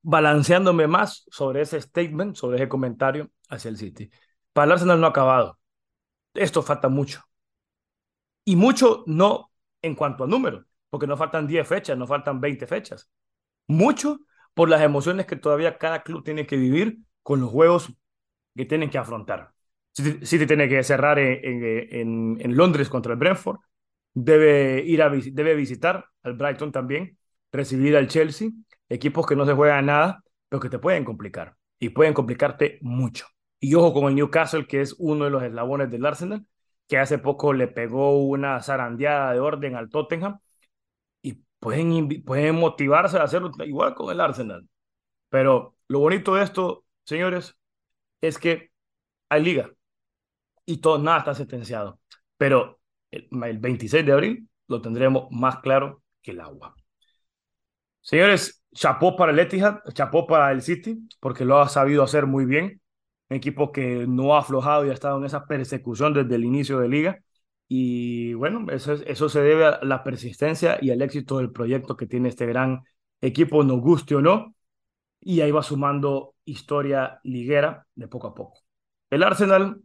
balanceándome 0.02 0.88
más 0.88 1.24
sobre 1.30 1.60
ese 1.60 1.80
statement, 1.80 2.34
sobre 2.34 2.56
ese 2.56 2.68
comentario 2.68 3.30
hacia 3.48 3.68
el 3.68 3.76
City. 3.76 4.10
Para 4.52 4.64
el 4.66 4.72
Arsenal 4.72 5.00
no 5.00 5.06
ha 5.06 5.10
acabado. 5.10 5.60
Esto 6.34 6.60
falta 6.60 6.88
mucho. 6.88 7.22
Y 8.48 8.54
mucho 8.54 9.02
no 9.06 9.50
en 9.82 9.96
cuanto 9.96 10.24
a 10.24 10.26
número, 10.28 10.64
porque 10.88 11.06
no 11.06 11.16
faltan 11.16 11.48
10 11.48 11.66
fechas, 11.66 11.98
no 11.98 12.06
faltan 12.06 12.40
20 12.40 12.66
fechas. 12.66 13.10
Mucho 13.66 14.20
por 14.54 14.68
las 14.68 14.82
emociones 14.82 15.26
que 15.26 15.34
todavía 15.34 15.78
cada 15.78 16.02
club 16.04 16.22
tiene 16.24 16.46
que 16.46 16.56
vivir 16.56 16.98
con 17.24 17.40
los 17.40 17.50
juegos 17.50 17.92
que 18.54 18.64
tienen 18.64 18.88
que 18.88 18.98
afrontar. 18.98 19.52
City, 19.92 20.46
tiene 20.46 20.68
que 20.68 20.82
cerrar 20.84 21.18
en, 21.18 22.38
en, 22.40 22.56
Londres 22.56 22.88
contra 22.88 23.12
el 23.12 23.18
Brentford, 23.18 23.58
debe 24.14 24.82
ir 24.84 25.02
a 25.02 25.10
debe 25.10 25.54
visitar 25.54 26.06
al 26.22 26.34
Brighton 26.34 26.70
también, 26.70 27.18
recibir 27.50 27.96
al 27.96 28.06
Chelsea 28.06 28.50
equipos 28.88 29.26
que 29.26 29.34
no 29.34 29.44
se 29.44 29.54
juegan 29.54 29.86
nada, 29.86 30.22
pero 30.48 30.60
que 30.60 30.70
te 30.70 30.78
pueden 30.78 31.04
complicar 31.04 31.56
y 31.80 31.88
pueden 31.88 32.14
complicarte 32.14 32.78
mucho. 32.82 33.26
Y 33.58 33.74
ojo 33.74 33.92
con 33.92 34.04
el 34.04 34.14
Newcastle, 34.14 34.66
que 34.66 34.82
es 34.82 34.94
uno 34.98 35.24
de 35.24 35.30
los 35.30 35.42
eslabones 35.42 35.90
del 35.90 36.06
Arsenal, 36.06 36.46
que 36.88 36.98
hace 36.98 37.18
poco 37.18 37.52
le 37.52 37.68
pegó 37.68 38.22
una 38.26 38.60
zarandeada 38.62 39.32
de 39.32 39.40
orden 39.40 39.76
al 39.76 39.90
Tottenham 39.90 40.38
y 41.22 41.34
pueden, 41.60 42.24
pueden 42.24 42.56
motivarse 42.56 43.18
a 43.18 43.24
hacerlo 43.24 43.52
igual 43.66 43.94
con 43.94 44.12
el 44.12 44.20
Arsenal. 44.20 44.68
Pero 45.30 45.76
lo 45.88 46.00
bonito 46.00 46.34
de 46.36 46.44
esto, 46.44 46.84
señores, 47.04 47.56
es 48.20 48.38
que 48.38 48.72
hay 49.30 49.44
liga 49.44 49.70
y 50.64 50.78
todo, 50.78 50.98
nada 50.98 51.18
está 51.18 51.34
sentenciado. 51.34 52.00
Pero 52.36 52.80
el, 53.10 53.28
el 53.44 53.58
26 53.58 54.04
de 54.06 54.12
abril 54.12 54.48
lo 54.68 54.82
tendremos 54.82 55.28
más 55.30 55.58
claro 55.60 56.02
que 56.22 56.32
el 56.32 56.40
agua. 56.40 56.74
Señores, 58.00 58.62
chapó 58.74 59.16
para 59.16 59.32
el 59.32 59.38
Etihad, 59.38 59.80
chapó 59.92 60.26
para 60.26 60.52
el 60.52 60.62
City, 60.62 60.98
porque 61.20 61.44
lo 61.44 61.58
ha 61.60 61.68
sabido 61.68 62.02
hacer 62.02 62.26
muy 62.26 62.44
bien. 62.44 62.80
Un 63.28 63.36
equipo 63.36 63.72
que 63.72 64.06
no 64.06 64.34
ha 64.34 64.40
aflojado 64.40 64.86
y 64.86 64.90
ha 64.90 64.92
estado 64.92 65.18
en 65.18 65.24
esa 65.24 65.46
persecución 65.46 66.14
desde 66.14 66.34
el 66.36 66.44
inicio 66.44 66.78
de 66.78 66.88
liga. 66.88 67.20
Y 67.68 68.34
bueno, 68.34 68.66
eso, 68.70 68.92
eso 68.94 69.28
se 69.28 69.40
debe 69.40 69.66
a 69.66 69.80
la 69.82 70.04
persistencia 70.04 70.78
y 70.80 70.90
al 70.90 71.02
éxito 71.02 71.38
del 71.38 71.50
proyecto 71.52 71.96
que 71.96 72.06
tiene 72.06 72.28
este 72.28 72.46
gran 72.46 72.82
equipo, 73.20 73.64
nos 73.64 73.80
guste 73.80 74.14
o 74.14 74.20
no. 74.22 74.54
Y 75.20 75.40
ahí 75.40 75.50
va 75.50 75.62
sumando 75.62 76.34
historia 76.44 77.20
liguera 77.24 77.86
de 77.94 78.08
poco 78.08 78.28
a 78.28 78.34
poco. 78.34 78.60
El 79.10 79.22
Arsenal, 79.22 79.80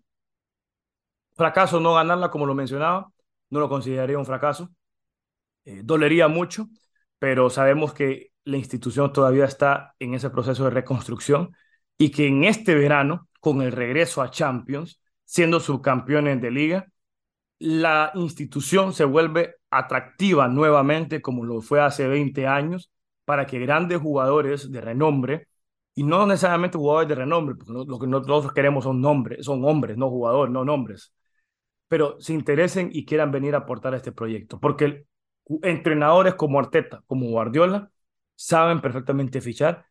fracaso 1.35 1.79
no 1.79 1.95
ganarla, 1.95 2.29
como 2.29 2.45
lo 2.45 2.55
mencionaba, 2.55 3.11
no 3.49 3.59
lo 3.59 3.69
consideraría 3.69 4.17
un 4.17 4.25
fracaso. 4.25 4.69
Eh, 5.65 5.81
dolería 5.83 6.27
mucho, 6.27 6.67
pero 7.19 7.49
sabemos 7.49 7.93
que 7.93 8.31
la 8.43 8.57
institución 8.57 9.13
todavía 9.13 9.45
está 9.45 9.95
en 9.99 10.13
ese 10.15 10.29
proceso 10.29 10.65
de 10.65 10.71
reconstrucción 10.71 11.55
y 11.97 12.11
que 12.11 12.27
en 12.27 12.43
este 12.43 12.75
verano, 12.75 13.29
con 13.41 13.61
el 13.61 13.73
regreso 13.73 14.21
a 14.21 14.31
Champions, 14.31 15.01
siendo 15.25 15.59
subcampeones 15.59 16.41
de 16.41 16.51
liga, 16.51 16.87
la 17.59 18.11
institución 18.15 18.93
se 18.93 19.03
vuelve 19.03 19.55
atractiva 19.69 20.47
nuevamente 20.47 21.21
como 21.21 21.43
lo 21.45 21.61
fue 21.61 21.81
hace 21.81 22.07
20 22.07 22.47
años 22.47 22.91
para 23.25 23.45
que 23.45 23.59
grandes 23.59 23.99
jugadores 23.99 24.71
de 24.71 24.81
renombre, 24.81 25.47
y 25.93 26.03
no 26.03 26.25
necesariamente 26.25 26.77
jugadores 26.77 27.09
de 27.09 27.15
renombre, 27.15 27.55
porque 27.55 27.73
lo 27.89 27.99
que 27.99 28.07
nosotros 28.07 28.53
queremos 28.53 28.85
son 28.85 29.01
nombres, 29.01 29.45
son 29.45 29.63
hombres, 29.65 29.97
no 29.97 30.09
jugadores, 30.09 30.53
no 30.53 30.63
nombres, 30.63 31.13
pero 31.87 32.19
se 32.21 32.33
interesen 32.33 32.89
y 32.93 33.05
quieran 33.05 33.31
venir 33.31 33.55
a 33.55 33.59
aportar 33.59 33.93
a 33.93 33.97
este 33.97 34.11
proyecto, 34.11 34.59
porque 34.59 35.05
entrenadores 35.63 36.35
como 36.35 36.59
Arteta, 36.59 37.03
como 37.07 37.27
Guardiola, 37.29 37.91
saben 38.35 38.81
perfectamente 38.81 39.41
fichar 39.41 39.85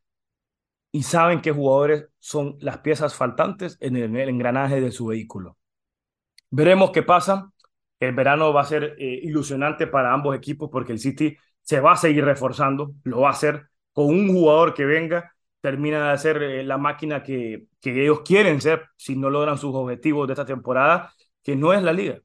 y 0.93 1.03
saben 1.03 1.41
qué 1.41 1.53
jugadores 1.53 2.09
son 2.19 2.57
las 2.61 2.79
piezas 2.79 3.15
faltantes 3.15 3.77
en 3.81 3.97
el, 3.97 4.17
engranaje 4.29 4.81
de 4.81 4.91
su 4.91 5.07
vehículo. 5.07 5.57
Veremos 6.51 6.91
qué 6.91 7.03
pasa. 7.03 7.53
El 8.01 8.15
verano 8.15 8.53
va 8.53 8.63
a 8.63 8.65
ser 8.65 8.97
eh, 8.99 9.21
ilusionante 9.23 9.87
para 9.87 10.13
ambos 10.13 10.37
equipos 10.37 10.71
porque 10.73 10.93
el 10.93 10.99
City 10.99 11.37
se 11.63 11.81
va 11.81 11.93
a 11.93 11.97
seguir 11.97 12.25
reforzando, 12.25 12.93
lo 13.05 13.21
va 13.21 13.29
a 13.29 13.33
hacer 13.33 13.69
con 13.93 14.07
un 14.07 14.29
jugador 14.29 14.75
que 14.75 14.85
venga, 14.85 15.35
termina 15.61 16.07
de 16.07 16.13
hacer 16.13 16.43
eh, 16.43 16.65
la 16.65 16.79
máquina 16.79 17.23
que, 17.23 17.67
que 17.81 18.03
ellos 18.03 18.23
quieren 18.25 18.61
ser 18.61 18.89
si 18.97 19.17
no 19.17 19.31
logran 19.31 19.59
sus 19.59 19.75
objetivos 19.75 20.27
de 20.27 20.33
esta 20.33 20.47
temporada, 20.47 21.13
que 21.43 21.57
no 21.57 21.73
es 21.73 21.83
la 21.83 21.93
liga. 21.93 22.21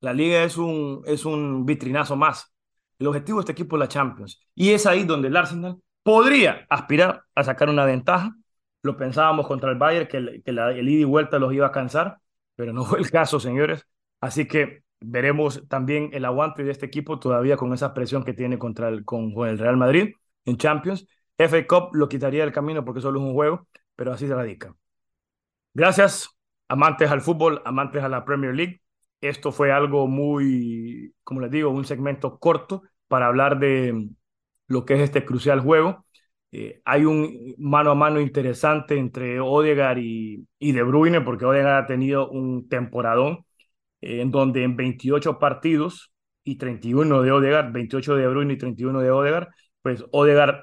La 0.00 0.12
liga 0.12 0.44
es 0.44 0.56
un, 0.56 1.02
es 1.06 1.24
un 1.24 1.64
vitrinazo 1.66 2.16
más. 2.16 2.52
El 2.98 3.06
objetivo 3.08 3.38
de 3.38 3.42
este 3.42 3.52
equipo 3.52 3.76
es 3.76 3.80
la 3.80 3.88
Champions. 3.88 4.40
Y 4.54 4.70
es 4.70 4.86
ahí 4.86 5.04
donde 5.04 5.28
el 5.28 5.36
Arsenal 5.36 5.80
podría 6.06 6.64
aspirar 6.70 7.24
a 7.34 7.42
sacar 7.42 7.68
una 7.68 7.84
ventaja. 7.84 8.32
Lo 8.82 8.96
pensábamos 8.96 9.44
contra 9.48 9.72
el 9.72 9.76
Bayern, 9.76 10.06
que, 10.06 10.18
el, 10.18 10.42
que 10.44 10.52
el 10.52 10.88
ida 10.88 11.00
y 11.00 11.04
vuelta 11.04 11.40
los 11.40 11.52
iba 11.52 11.66
a 11.66 11.72
cansar, 11.72 12.18
pero 12.54 12.72
no 12.72 12.84
fue 12.84 13.00
el 13.00 13.10
caso, 13.10 13.40
señores. 13.40 13.84
Así 14.20 14.46
que 14.46 14.84
veremos 15.00 15.66
también 15.68 16.10
el 16.12 16.24
aguante 16.24 16.62
de 16.62 16.70
este 16.70 16.86
equipo 16.86 17.18
todavía 17.18 17.56
con 17.56 17.72
esa 17.72 17.92
presión 17.92 18.22
que 18.22 18.34
tiene 18.34 18.56
contra 18.56 18.88
el, 18.88 19.04
con, 19.04 19.32
el 19.48 19.58
Real 19.58 19.76
Madrid 19.76 20.14
en 20.44 20.56
Champions. 20.56 21.08
FA 21.36 21.66
Cup 21.66 21.90
lo 21.94 22.08
quitaría 22.08 22.44
del 22.44 22.52
camino 22.52 22.84
porque 22.84 23.00
solo 23.00 23.18
es 23.18 23.26
un 23.26 23.34
juego, 23.34 23.66
pero 23.96 24.12
así 24.12 24.28
se 24.28 24.34
radica. 24.36 24.76
Gracias, 25.74 26.30
amantes 26.68 27.10
al 27.10 27.20
fútbol, 27.20 27.62
amantes 27.64 28.04
a 28.04 28.08
la 28.08 28.24
Premier 28.24 28.54
League. 28.54 28.80
Esto 29.20 29.50
fue 29.50 29.72
algo 29.72 30.06
muy, 30.06 31.12
como 31.24 31.40
les 31.40 31.50
digo, 31.50 31.70
un 31.70 31.84
segmento 31.84 32.38
corto 32.38 32.84
para 33.08 33.26
hablar 33.26 33.58
de 33.58 34.08
lo 34.68 34.84
que 34.84 34.94
es 34.94 35.00
este 35.00 35.24
crucial 35.24 35.60
juego. 35.60 36.06
Eh, 36.52 36.80
hay 36.84 37.04
un 37.04 37.54
mano 37.58 37.90
a 37.90 37.94
mano 37.94 38.20
interesante 38.20 38.96
entre 38.96 39.40
Odegaard 39.40 39.98
y, 39.98 40.46
y 40.58 40.72
De 40.72 40.82
Bruyne, 40.82 41.20
porque 41.20 41.44
Odegaard 41.44 41.84
ha 41.84 41.86
tenido 41.86 42.30
un 42.30 42.68
temporadón 42.68 43.44
eh, 44.00 44.20
en 44.20 44.30
donde 44.30 44.62
en 44.64 44.76
28 44.76 45.38
partidos 45.38 46.12
y 46.44 46.56
31 46.56 47.22
de 47.22 47.32
Odegaard, 47.32 47.72
28 47.72 48.16
de 48.16 48.22
De 48.22 48.28
Bruyne 48.28 48.54
y 48.54 48.58
31 48.58 49.00
de 49.00 49.10
Odegaard, 49.10 49.48
pues 49.82 50.04
Odegaard 50.12 50.62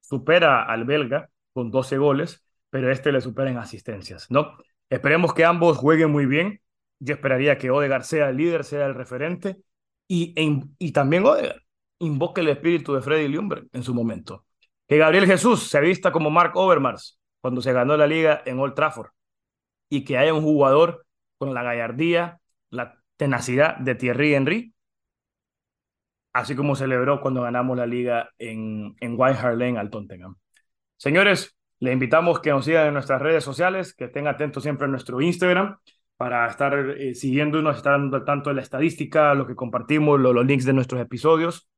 supera 0.00 0.62
al 0.64 0.84
belga 0.84 1.30
con 1.52 1.70
12 1.70 1.98
goles, 1.98 2.44
pero 2.70 2.90
este 2.90 3.12
le 3.12 3.20
supera 3.20 3.50
en 3.50 3.58
asistencias, 3.58 4.30
¿no? 4.30 4.56
Esperemos 4.90 5.34
que 5.34 5.44
ambos 5.44 5.78
jueguen 5.78 6.10
muy 6.10 6.26
bien 6.26 6.60
yo 6.98 7.14
esperaría 7.14 7.58
que 7.58 7.70
Odegaard 7.70 8.04
sea 8.04 8.30
el 8.30 8.36
líder, 8.36 8.64
sea 8.64 8.86
el 8.86 8.94
referente 8.94 9.56
y, 10.08 10.32
e 10.36 10.62
y 10.78 10.92
también 10.92 11.26
Odegaard 11.26 11.62
invoque 12.04 12.40
el 12.40 12.48
espíritu 12.48 12.94
de 12.94 13.00
Freddy 13.02 13.28
Ljungberg 13.28 13.66
en 13.72 13.82
su 13.82 13.94
momento. 13.94 14.44
Que 14.86 14.98
Gabriel 14.98 15.26
Jesús 15.26 15.68
se 15.68 15.80
vista 15.80 16.12
como 16.12 16.30
Mark 16.30 16.52
Overmars 16.56 17.18
cuando 17.40 17.62
se 17.62 17.72
ganó 17.72 17.96
la 17.96 18.06
liga 18.06 18.42
en 18.46 18.58
Old 18.58 18.74
Trafford 18.74 19.10
y 19.88 20.04
que 20.04 20.18
haya 20.18 20.34
un 20.34 20.42
jugador 20.42 21.06
con 21.38 21.54
la 21.54 21.62
gallardía, 21.62 22.40
la 22.70 23.00
tenacidad 23.16 23.76
de 23.78 23.94
Thierry 23.94 24.34
Henry, 24.34 24.74
así 26.32 26.56
como 26.56 26.74
celebró 26.74 27.20
cuando 27.20 27.42
ganamos 27.42 27.76
la 27.76 27.86
liga 27.86 28.30
en, 28.38 28.96
en 29.00 29.14
White 29.16 29.38
Hart 29.38 29.58
Lane 29.58 29.78
al 29.78 29.90
Tottenham. 29.90 30.36
Señores, 30.96 31.56
les 31.80 31.92
invitamos 31.92 32.40
que 32.40 32.50
nos 32.50 32.64
sigan 32.64 32.88
en 32.88 32.94
nuestras 32.94 33.20
redes 33.20 33.44
sociales, 33.44 33.94
que 33.94 34.04
estén 34.04 34.26
atentos 34.26 34.62
siempre 34.62 34.86
a 34.86 34.88
nuestro 34.88 35.20
Instagram 35.20 35.76
para 36.16 36.46
estar 36.46 36.74
eh, 36.98 37.14
siguiéndonos, 37.14 37.76
estar 37.76 37.92
dando 37.92 38.24
tanto 38.24 38.50
de 38.50 38.56
la 38.56 38.62
estadística, 38.62 39.34
lo 39.34 39.46
que 39.46 39.54
compartimos, 39.54 40.18
los 40.20 40.46
links 40.46 40.64
de 40.64 40.72
nuestros 40.72 41.00
episodios 41.00 41.68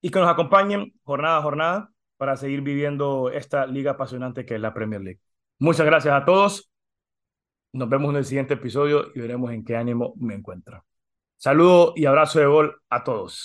y 0.00 0.10
que 0.10 0.18
nos 0.18 0.28
acompañen 0.28 0.92
jornada 1.02 1.38
a 1.38 1.42
jornada 1.42 1.90
para 2.16 2.36
seguir 2.36 2.62
viviendo 2.62 3.30
esta 3.30 3.66
liga 3.66 3.92
apasionante 3.92 4.44
que 4.44 4.54
es 4.54 4.60
la 4.60 4.74
Premier 4.74 5.00
League. 5.00 5.20
Muchas 5.58 5.86
gracias 5.86 6.14
a 6.14 6.24
todos. 6.24 6.70
Nos 7.72 7.88
vemos 7.88 8.10
en 8.10 8.16
el 8.16 8.24
siguiente 8.24 8.54
episodio 8.54 9.10
y 9.14 9.20
veremos 9.20 9.52
en 9.52 9.64
qué 9.64 9.76
ánimo 9.76 10.14
me 10.16 10.34
encuentro. 10.34 10.84
Saludo 11.36 11.92
y 11.94 12.06
abrazo 12.06 12.40
de 12.40 12.46
gol 12.46 12.80
a 12.90 13.04
todos. 13.04 13.42